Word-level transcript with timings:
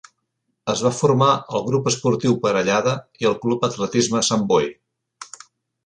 Es 0.71 0.79
va 0.85 0.91
formar 0.99 1.27
al 1.57 1.65
Grup 1.67 1.89
Esportiu 1.91 2.39
Parellada 2.47 2.97
i 3.25 3.31
al 3.33 3.39
Club 3.45 3.69
Atletisme 3.71 4.27
Sant 4.31 4.49
Boi. 4.55 4.71